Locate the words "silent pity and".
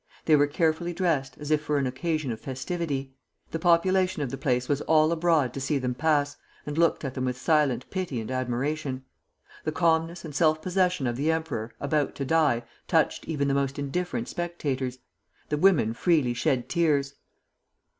7.37-8.31